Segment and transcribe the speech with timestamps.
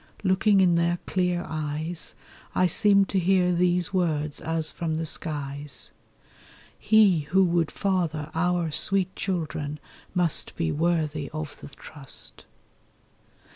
[0.23, 2.15] Looking in their clear eyes,
[2.55, 5.91] I seemed to hear these words as from the skies:
[6.79, 9.79] 'He who would father our sweet children
[10.15, 12.47] must Be worthy of the trust.